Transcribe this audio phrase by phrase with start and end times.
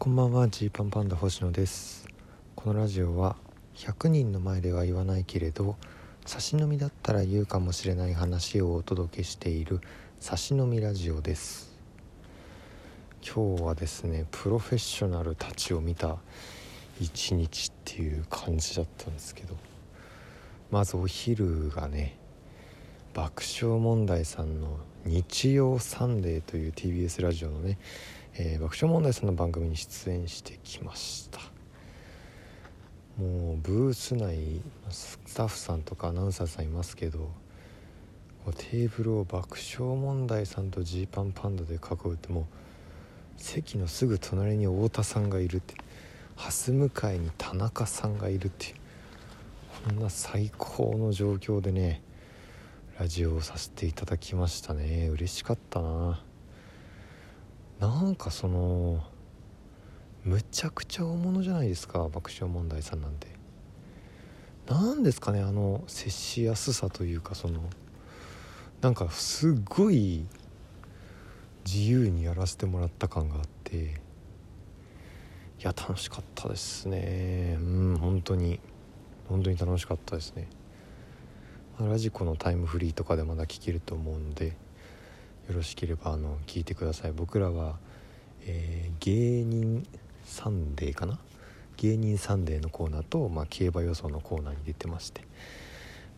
[0.00, 2.06] こんばんはジーパンパンダ星野です。
[2.54, 3.34] このラジオは
[3.74, 5.74] 100人の前では言わないけれど
[6.24, 9.80] 差し飲みだったら言うかもしれない話をお届けしている
[10.20, 11.76] 差し飲みラジオです。
[13.26, 16.18] 今日はですねプロフェッショナルたちを見た
[17.00, 19.56] 一日っていう感じだったんですけど
[20.70, 22.16] まずお昼がね
[23.14, 27.78] 爆笑問題さんの「日曜サンデー」という TBS ラジオのね、
[28.38, 31.40] えー、爆笑問題さんの番組に出演してきました。
[33.18, 34.60] もうブース内
[34.90, 37.32] スタッフさんとかアナウンサーさんいますけど
[38.56, 41.78] テーブルを爆笑問題さんとジーパンパンダで囲
[42.10, 42.44] うってもう
[43.36, 45.74] 席のすぐ隣に太田さんがいるって
[46.36, 48.74] 蓮向かいに田中さんがいるっていう
[49.88, 52.00] こんな最高の状況でね
[53.00, 55.08] ラジオをさせていただきましたね。
[55.08, 56.27] 嬉しかったな。
[57.80, 59.04] なんかその
[60.24, 63.28] むちゃくちゃ大物じゃないですか爆笑問題さんなんて。
[64.66, 67.62] 何ですかねあの接しやすさというかその
[68.82, 70.26] なんかすごい
[71.64, 74.00] 自由にやらせてもらった感があって。
[75.60, 77.56] いや楽しかったですね。
[77.60, 78.60] うん本当に。
[79.28, 80.48] 本当に楽しかったですね。
[81.80, 84.56] ラジコのタイムフリーとかでまだ聞けると思うので。
[85.48, 87.12] よろしければあの聞いてください。
[87.12, 87.78] 僕らは、
[88.44, 89.86] えー、芸人
[90.24, 91.18] サンデーかな？
[91.78, 95.22] 芸人サンデーのコーナーと、まあ、競馬予想のコーナーに出てまして、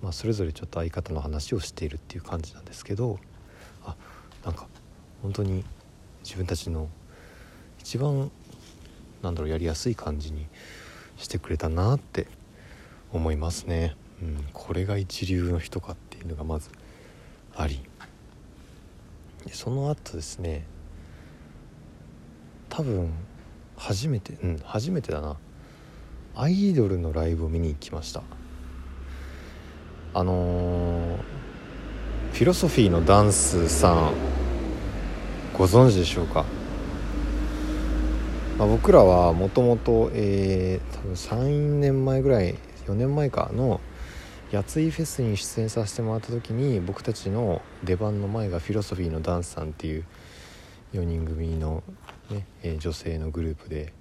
[0.00, 3.18] まあ、それぞれちょっと相方の話をしているっていう感じなんですけど
[3.84, 3.96] あ
[4.44, 4.68] なんか
[5.22, 5.64] 本当に
[6.22, 6.88] 自分たちの
[7.80, 8.30] 一番
[9.22, 10.46] なんだろうやりやすい感じに
[11.16, 12.28] してくれたなって
[13.12, 13.96] 思いますね。
[14.22, 16.70] うん、これが一流の人かっていうのがまず
[17.56, 17.80] あり。
[19.46, 20.66] でその後ですね
[22.68, 23.12] 多分
[23.76, 25.36] 初めてうん初めてだな。
[26.38, 28.22] アイドルのライブを見に行きました。
[30.12, 31.16] あのー、
[32.32, 34.12] フィロソフィーのダンスさん
[35.56, 36.44] ご存知でしょうか、
[38.58, 42.56] まあ、僕らはもともとえー、多分3年前ぐらい
[42.86, 43.80] 4年前かの
[44.52, 50.04] やついフェスに出演させてもらった時に僕たちの出番の前がフィロソフィーのダンスさんっていう
[50.92, 51.82] 4人組の、
[52.30, 53.92] ねえ、女性のグループで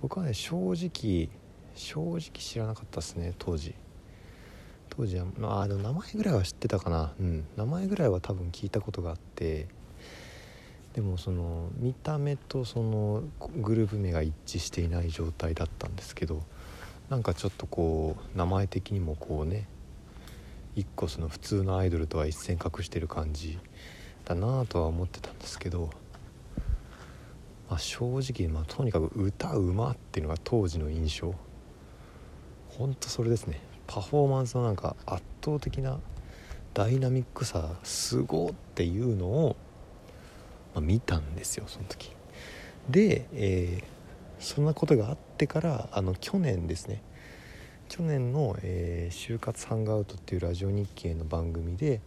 [0.00, 1.28] 僕はね正直
[1.74, 3.74] 正直知らなかったですね当時。
[4.90, 7.12] 当時はまあでも名前ぐらいは知ってたかな。
[7.20, 7.46] うん。
[7.56, 9.68] 名前ぐらいは多分聞いたことがあって
[10.94, 13.22] でもその見た目とその
[13.60, 16.42] グループ名が一致していない状態だったんですけど
[17.10, 19.66] なんかちょっとこう名前的にもこうね
[20.76, 23.58] 一個その普通のアイドルとは一線画してる感じ
[24.24, 25.90] だなとは思ってたんですけど、
[27.68, 31.34] まあ、正直、まあ、とにかく歌うまっていうのが当時の印象。
[32.68, 33.60] ほんとそれですね。
[33.88, 35.98] パフォーマンスのなんか圧倒的な
[36.74, 39.56] ダイナミックさすごっていうのを、
[40.74, 42.12] まあ、見たんですよその時。
[42.88, 43.97] で、えー
[44.40, 47.02] そんなことがあってからあの去年ですね
[47.88, 52.00] 去年の、えー「就活ハンガーアウト」っていうラジオ日経の番組で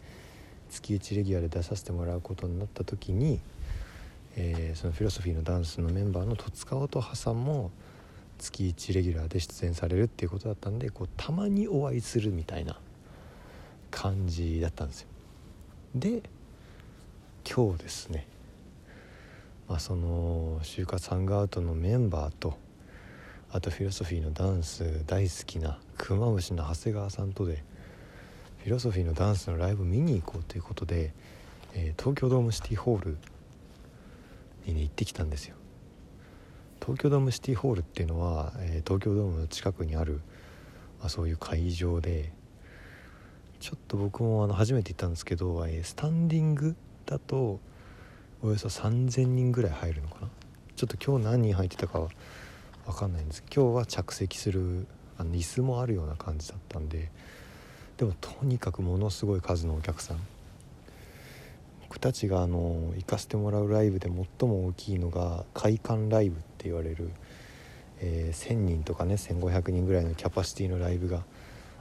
[0.70, 3.40] 月1レギュラーで出させてもらうことになった時に、
[4.38, 7.72] えー、そのフィロソフィーのダンスのメンバーの戸塚音羽さんも
[8.38, 12.80] 月1レギュラーで出演されるっていうことだったんでこうたまにお会いするみたいな
[13.91, 15.08] 感じだったんですよ。
[15.96, 16.24] で
[17.44, 18.25] 今日ですね
[19.72, 22.58] まあ、その就活ハンガーアウトのメンバーと
[23.54, 27.64] あとフィロソフィーのダンス大好きなクマムシの長谷川さんとで
[28.58, 31.14] フィロソフィーのダンスのライブ見に行こうということで、
[31.74, 33.18] えー、東京ドームシティホール
[34.66, 35.56] に、ね、行ってきたんですよ。
[36.82, 40.20] 東京ドームシティホールっていうのは、えー、東京ドームの近くにある、
[41.00, 42.34] まあ、そういう会場で
[43.62, 47.62] ちょっと僕もあの初めて行ったんですけど、えー、スタンディングだと
[48.44, 50.28] およそ3,000人ぐらい入るのかな？
[50.75, 52.09] ちょっと今日何人入ってたかは
[52.88, 53.43] 分かんないんです。
[53.55, 54.88] 今日は着席する
[55.20, 57.11] あの椅子もあるような感じだったんで
[57.97, 60.17] でもとにかくものすごい数のお客さん。
[61.84, 67.11] 僕たちがあの行かせてもらうライブで最も大きいのが会館ライブって言われる、
[67.99, 71.23] えー、1,000人とかね1,500人ぐらいのキャパシティのライブが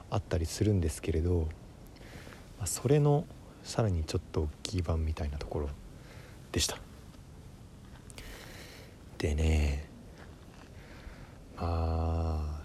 [0.09, 1.47] あったりするんですけれど、
[2.59, 3.25] ま、それの
[3.63, 5.69] さらにちょっと大きい版みたいなところ。
[6.51, 6.77] でした。
[9.17, 9.87] でね
[11.55, 12.61] まあ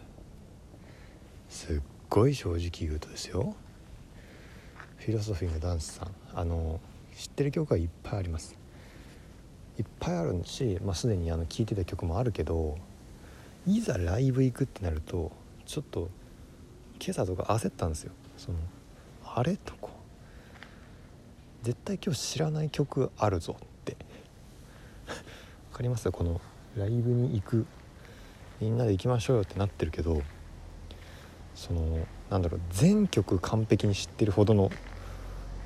[1.48, 3.54] すっごい正直言うとですよ。
[4.96, 6.80] フィロソフィーのダンスさんあの
[7.14, 8.56] 知ってる曲はいっぱいあります。
[9.78, 12.78] いっぱいあるし、まあ、すでにあの聴いてた曲もあるけど
[13.66, 15.30] いざライブ行くってなると
[15.66, 16.08] ちょっと
[16.98, 18.12] 今朝とか焦ったんですよ。
[18.38, 18.58] その
[19.22, 19.58] あれ？
[19.58, 19.90] とこ
[21.62, 23.56] う絶対今日知らない曲あるぞ。
[23.60, 23.66] っ
[25.76, 26.10] かります？
[26.10, 26.40] この
[26.78, 27.66] ライブに行く
[28.62, 30.22] みんなで行きましょうよってなってるけど
[31.54, 31.98] その
[32.30, 34.70] なんだろう全曲完璧に知ってるほどの、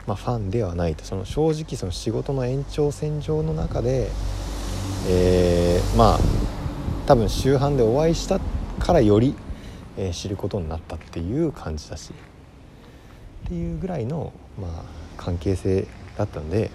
[0.08, 1.04] まあ、ファンではないと。
[1.04, 4.10] その正直その仕事の延長線上の中で、
[5.08, 6.18] えー、まあ
[7.06, 8.40] 多分周辺でお会いした
[8.80, 9.36] からより、
[9.96, 12.12] えー、知ることになったっていう感じだし。
[13.46, 14.70] っていうぐらいの、まあ、
[15.16, 15.86] 関係性
[16.16, 16.72] だったんで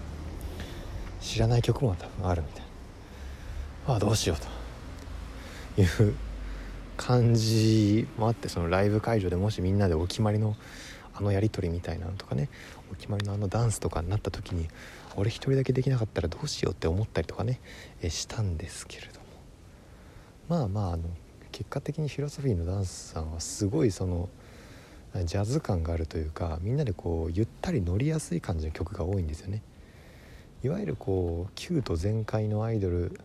[1.19, 2.64] 知らない曲も多分あるみたいな。
[3.87, 4.37] あどうしよう
[5.77, 6.15] という
[6.97, 10.55] 感じもあってそのライブ会場でもしみんなでお決まりの
[11.17, 12.49] あのやり取りみたいなのとかね
[12.91, 14.67] お決まりのあのダンスとかになった時に
[15.15, 17.61] 俺一人だけできなかったらどうしようって思ったりとかね
[18.01, 19.25] えしたんですけれども
[20.49, 21.03] まあまああの
[21.51, 24.27] 結果的にフィロソフィーのダンスさんはすごいその
[25.23, 29.61] ジャズ感があるというかみんなでこうゆったり乗りやすい感じの曲が多いんですよね。
[30.63, 33.19] いわゆるこうキュート全開のアイドル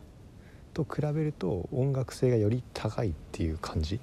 [0.84, 4.00] と比べると音楽性がより高いっていう感じ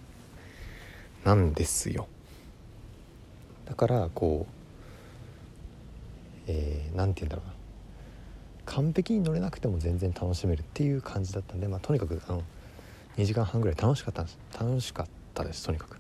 [1.23, 2.07] なんですよ。
[3.65, 4.57] だからこう
[6.49, 7.53] えー、て言うんだろうな。
[8.65, 12.43] 完璧に乗れなくても全然楽しめるっていう感じだったんで、まあ、とにかくあの
[13.17, 14.37] 2時間半ぐらい楽しかったんです。
[14.59, 15.99] 楽しかったですとにかく。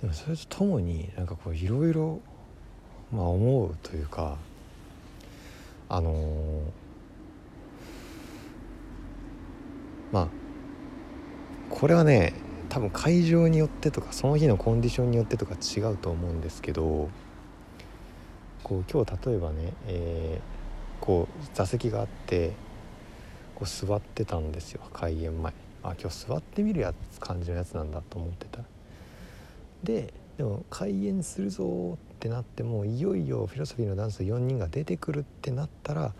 [0.00, 2.20] でもそれとともになんかこういろいろ
[3.12, 4.36] まあ思うというか
[5.88, 6.85] あのー
[10.12, 10.28] まあ
[11.70, 12.34] これはね
[12.68, 17.08] 多分会場によってとかその日のコンディションによってとか違うと思うんですけど
[18.62, 22.52] こう今日例えばね、えー、こう座席があって
[23.54, 25.52] こう座ってたんですよ開演前。
[25.82, 28.60] あ今日座ってみるやつ感じのやつなんだと思ってた。
[29.84, 36.12] ででも開演するぞってなってもいよいよフィロソフィーのダンス4人が出てくるってなったら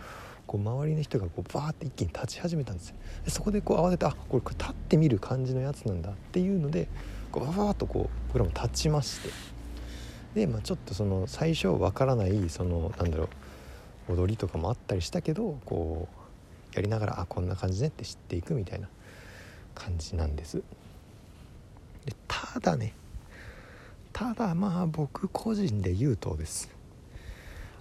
[0.46, 2.96] こう周りの人がこうバーって一気に立ち始めたんですよ。
[3.24, 6.88] でそこでこう慌ててあこれ立ってみる感じのやつなんだっていうので
[7.32, 9.56] こうバーッとこう僕らも立ちまして。
[10.34, 13.30] で、まあ、ちょっとその最初わからないそのなんだろ
[14.08, 16.08] う踊りとかもあったりしたけどこ
[16.72, 18.88] うやりながらあこんな感じねって知っていくみたいな
[19.74, 20.62] 感じなんです。
[22.04, 22.92] でただね
[24.12, 26.70] ただまあ僕個人で言うとです。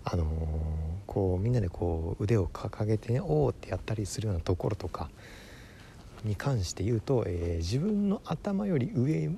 [0.06, 0.28] あのー、
[1.08, 5.10] こうみんなでこう腕を掲げてねおおってやったりするようなところとか
[6.24, 9.30] に関して言うと、えー、自分の頭より上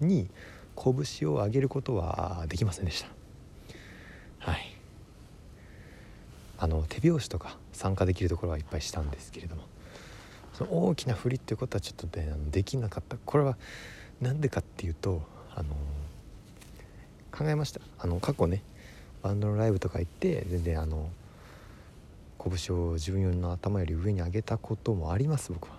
[0.00, 0.28] に
[0.76, 3.08] 拳を上げることはできませんでした。
[4.38, 4.76] はい。
[6.58, 9.62] あの手拍子とか参加できるところはいっぱいしたんですけれども
[10.54, 13.16] その大きな振りっていうことはちょっと、ね、できなかった。
[13.18, 13.58] これは
[14.20, 15.22] 何でかっていうと
[15.54, 15.74] あの
[17.30, 17.80] 考えました。
[17.98, 18.62] あの過去ね
[19.26, 21.10] バンドのライブとか行って全然あの
[22.38, 25.74] 拳を自分の頭より上に上げたこともあります僕は。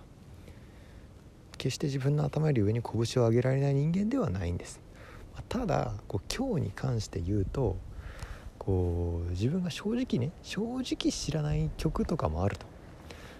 [1.56, 4.80] 決して自分の頭より上に拳を上げられない人間ではないんです。
[5.48, 7.76] ただこう今日に関して言うと
[8.58, 12.66] こう自分が正直ね正直知らない曲とかもあると。
[12.66, 12.68] っ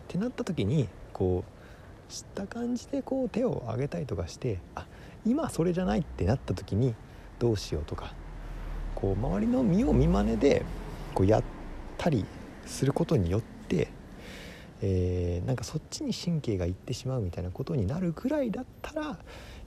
[0.08, 4.86] てなった時にこう知った感じでこう手を挙げたりとかしてあ
[5.26, 6.94] 今それじゃないってなった時に
[7.38, 8.14] どうしようとか
[8.98, 10.64] こう周りの見よう見まねで
[11.14, 11.44] こうやっ
[11.96, 12.24] たり
[12.66, 13.92] することによって、
[14.82, 19.20] えー、なんかそっちに神経がいってしまうみたいなことになるぐらいだったら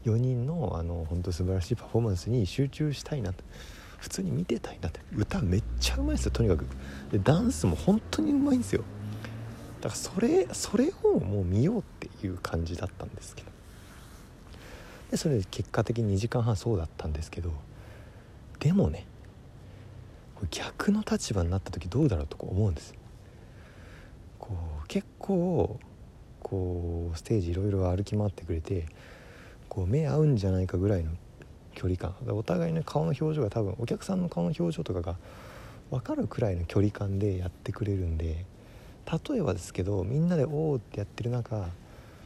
[0.03, 3.45] 4人のあの本当素晴らしいパフォーマンスに集中したいなと。
[3.99, 4.99] 普通に見てたいなって。
[5.15, 6.65] 歌めっちゃうまいですよとにかく。
[7.11, 8.83] でダンスも本当にうまいんですよ。
[9.79, 13.51] だからそれそれをもう見ようっていう感じだったんですけど。
[15.11, 17.53] でそれで結果的に2時間半そうだったんですけど。
[18.59, 19.05] でもね
[20.49, 22.93] 逆の立場になった時どうだろうと思うんです
[24.39, 25.79] こう結構
[26.41, 28.85] こうステージいろいろ歩き回ってくれて
[29.69, 31.11] こう目合うんじゃないかぐらいの
[31.73, 35.15] 距離感お互いの顔の表情が多分お客さんの顔の表情とかが
[35.89, 38.45] 分かるくらいの距離感でやってくれるんで
[39.29, 41.69] 例えばですけどみんなで「おお」ってやってる中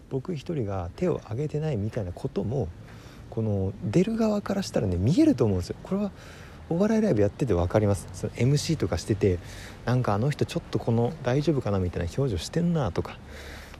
[0.10, 2.68] 僕一人が手を挙げてないみたいなことも
[3.30, 5.76] この出る側からしたらね見えると思うんですよ。
[5.84, 6.12] これは
[6.70, 8.08] お笑いライブやってて分かります？
[8.14, 9.40] その MC とかしてて
[9.86, 13.18] なんかあの人ちょっとこの大丈夫かなみたいな表情してんなとか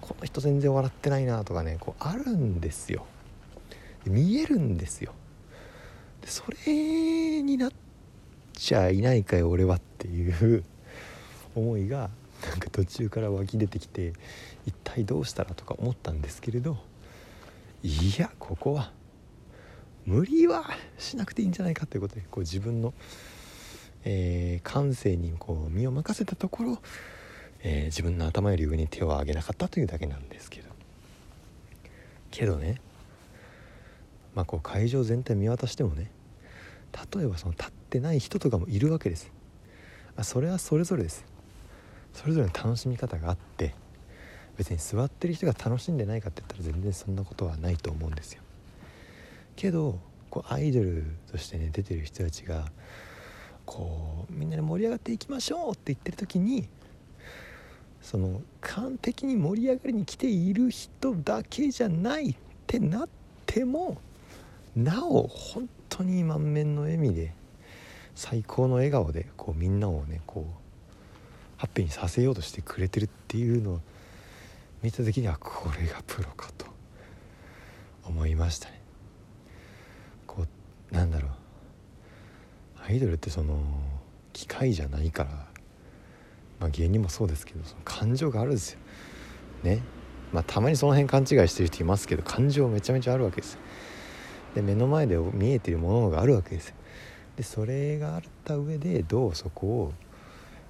[0.02, 3.06] この人全然笑ってないなとかねこうあるんですよ。
[4.06, 5.14] 見えるんですよ。
[6.22, 7.72] でそれになっ
[8.54, 10.64] ちゃいないかよ俺はっていう
[11.56, 12.10] 思いが
[12.50, 14.14] なんか途中から湧き出てきて
[14.68, 16.78] 一体どうしたらとか思ったんですけれど
[17.82, 18.92] いやここは
[20.06, 20.66] 無理は
[20.98, 22.94] しなくていいんじゃないかということでこう自分の、
[24.04, 26.80] えー、感性にこう身を任せたところ、
[27.64, 30.70] えー、自分の頭より上に手を上げなかったというだけなんですけど。
[32.32, 32.82] けどね
[34.36, 36.12] まあこう会場全体見渡してもね
[37.16, 39.32] 例えばその立ってない人とかもいるわけです。
[40.18, 41.26] あそれはそれぞれです。
[42.14, 43.74] それぞれの楽しみ方があって
[44.58, 48.42] 別に座ってる人が楽しんでないかって言ったら全然そんなことはないと思うんですよ。
[49.56, 52.66] けどこうアイドルとしてね出てる人たちが
[53.66, 56.68] こうみんなで盛り上がっていきましょうって言ってる時に
[58.02, 62.36] その完璧に盛り上がりに来ている人だけじゃないっ
[62.68, 63.10] てなっ
[63.46, 63.98] ても
[64.76, 67.34] なお本当に満面の笑みで
[68.14, 70.66] 最高の笑顔でこうみんなをねこう
[71.58, 73.80] ハッピーにさせようとしてくれてるっていうのを
[74.84, 76.66] 見た時にはこれがプロかと
[78.04, 78.75] 思いましたね。
[80.96, 81.32] なんだろう。
[82.88, 83.60] アイドルってその
[84.34, 85.30] 機械じゃないから、
[86.60, 88.80] まあ、芸人もそうですけどその感情があるんですよ。
[89.64, 89.82] ね。
[90.32, 93.58] まあたまにその辺勘違いしてる人いますけど感情めちゃめちゃあるわけです
[94.54, 96.76] で目の前で見えてるものがあるわけですよ。
[97.36, 99.94] でそれがあった上でどうそこを、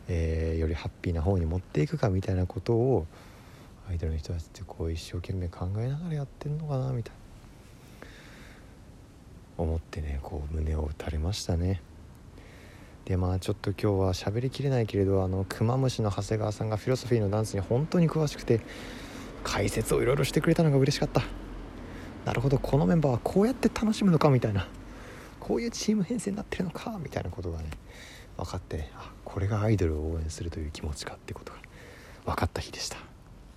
[0.08, 3.06] えー、よりハッピーな方に持っていくかみたいなことを
[3.88, 7.25] アイドルの人たちってこう一生懸命考えながらやってるのかなみたいな。
[9.58, 11.82] 思ってねこう胸を打たれましたね。
[13.06, 18.62] でまあちょっと今日は喋りきれないけれどあのクマムシの長谷川さんがフィロソフィーのダンスに本当に詳しくて
[19.44, 21.22] 解説をいろいろしてくれたのが嬉しかった。
[22.26, 24.68] なるほどこのメンバーはこうやって楽しむのかみたいな。
[25.40, 27.70] こういうチーム編成になってるのかみたいなことがね
[28.36, 31.60] 分かってあこれがアイドルを応援するという気持ちかってことが
[32.26, 32.98] 分かった日でした。